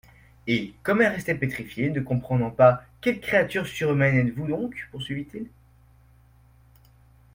Et, 0.47 0.73
comme 0.81 1.03
elle 1.03 1.11
restait 1.11 1.35
pétrifiée, 1.35 1.91
ne 1.91 1.99
comprenant 2.01 2.49
pas: 2.49 2.83
—«Quelle 3.01 3.19
créature 3.19 3.67
surhumaine 3.67 4.17
êtes-vous 4.27 4.47
donc?…» 4.47 4.87
poursuivit-il. 4.91 5.45